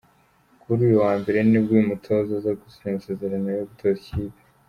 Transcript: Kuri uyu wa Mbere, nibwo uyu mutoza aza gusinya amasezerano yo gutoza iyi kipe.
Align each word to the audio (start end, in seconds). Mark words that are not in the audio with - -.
Kuri 0.61 0.79
uyu 0.87 0.97
wa 1.03 1.13
Mbere, 1.21 1.37
nibwo 1.43 1.69
uyu 1.73 1.89
mutoza 1.91 2.31
aza 2.39 2.51
gusinya 2.61 2.89
amasezerano 2.93 3.47
yo 3.57 3.63
gutoza 3.69 3.99
iyi 4.01 4.07
kipe. 4.07 4.39